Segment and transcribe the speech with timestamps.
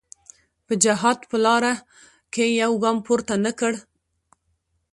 [0.65, 1.73] په جهاد په لاره
[2.33, 3.73] کې یو ګام پورته نه کړ.